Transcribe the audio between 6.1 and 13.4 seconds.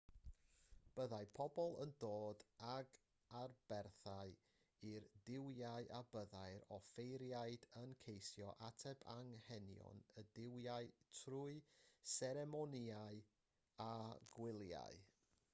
byddai'r offeiriaid yn ceisio ateb anghenion y duwiau trwy seremonïau